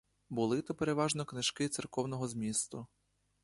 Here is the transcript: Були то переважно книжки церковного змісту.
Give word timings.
Були 0.29 0.61
то 0.61 0.75
переважно 0.75 1.25
книжки 1.25 1.69
церковного 1.69 2.27
змісту. 2.27 2.87